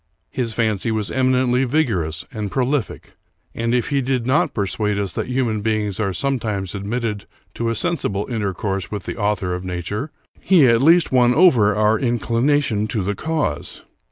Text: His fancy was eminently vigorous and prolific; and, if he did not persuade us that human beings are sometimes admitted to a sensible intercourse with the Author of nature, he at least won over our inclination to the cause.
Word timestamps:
His 0.31 0.55
fancy 0.55 0.91
was 0.91 1.11
eminently 1.11 1.63
vigorous 1.63 2.25
and 2.33 2.49
prolific; 2.51 3.11
and, 3.53 3.71
if 3.75 3.89
he 3.89 4.01
did 4.01 4.25
not 4.25 4.51
persuade 4.55 4.97
us 4.97 5.13
that 5.13 5.27
human 5.27 5.61
beings 5.61 5.99
are 5.99 6.11
sometimes 6.11 6.73
admitted 6.73 7.27
to 7.53 7.69
a 7.69 7.75
sensible 7.75 8.25
intercourse 8.25 8.89
with 8.89 9.03
the 9.03 9.15
Author 9.17 9.53
of 9.53 9.63
nature, 9.63 10.09
he 10.39 10.65
at 10.67 10.81
least 10.81 11.11
won 11.11 11.35
over 11.35 11.75
our 11.75 11.99
inclination 11.99 12.87
to 12.87 13.03
the 13.03 13.13
cause. 13.13 13.83